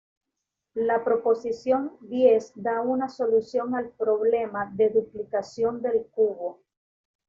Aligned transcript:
La 0.73 1.03
proposición 1.03 1.95
diez 2.01 2.53
da 2.55 2.81
una 2.81 3.07
solución 3.07 3.75
al 3.75 3.89
problema 3.91 4.67
de 4.73 4.89
duplicación 4.89 5.79
del 5.83 6.07
cubo. 6.07 6.63